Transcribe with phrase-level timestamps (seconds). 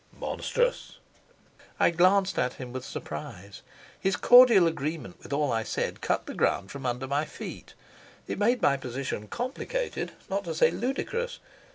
[0.19, 0.97] "Monstrous."
[1.79, 3.61] I glanced at him with surprise.
[3.99, 7.75] His cordial agreement with all I said cut the ground from under my feet.
[8.25, 11.37] It made my position complicated, not to say ludicrous.